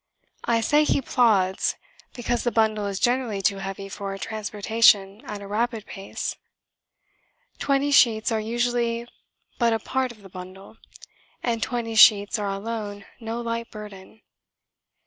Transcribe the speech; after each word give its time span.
I 0.45 0.61
say 0.61 0.83
he 0.83 0.99
"plods" 0.99 1.75
because 2.15 2.43
the 2.43 2.51
bundle 2.51 2.87
is 2.87 2.99
generally 2.99 3.39
too 3.39 3.57
heavy 3.57 3.87
for 3.87 4.17
transportation 4.17 5.23
at 5.25 5.43
a 5.43 5.47
rapid 5.47 5.85
pace. 5.85 6.37
Twenty 7.59 7.91
sheets 7.91 8.31
are 8.31 8.39
usually 8.39 9.07
but 9.59 9.73
a 9.73 9.77
part 9.79 10.11
of 10.11 10.23
the 10.23 10.27
bundle; 10.29 10.77
and 11.43 11.61
twenty 11.61 11.93
sheets 11.93 12.39
are 12.39 12.49
alone 12.49 13.05
no 13.19 13.41
light 13.41 13.69
burden. 13.69 14.21